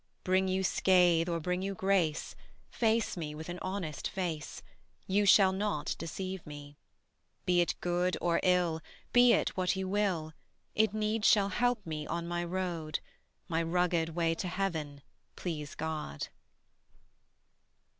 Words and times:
Bring 0.23 0.47
you 0.47 0.63
scathe, 0.63 1.29
or 1.29 1.39
bring 1.39 1.61
you 1.61 1.75
grace, 1.75 2.33
Face 2.71 3.15
me 3.15 3.35
with 3.35 3.49
an 3.49 3.59
honest 3.61 4.09
face; 4.09 4.63
You 5.05 5.27
shall 5.27 5.51
not 5.53 5.95
deceive 5.99 6.43
me: 6.47 6.75
Be 7.45 7.61
it 7.61 7.75
good 7.81 8.17
or 8.19 8.39
ill, 8.41 8.81
be 9.13 9.31
it 9.31 9.49
what 9.49 9.75
you 9.75 9.87
will, 9.87 10.33
It 10.73 10.91
needs 10.91 11.27
shall 11.27 11.49
help 11.49 11.85
me 11.85 12.07
on 12.07 12.27
my 12.27 12.43
road, 12.43 12.99
My 13.47 13.61
rugged 13.61 14.15
way 14.15 14.33
to 14.33 14.47
heaven, 14.47 15.03
please 15.35 15.75
God. 15.75 16.29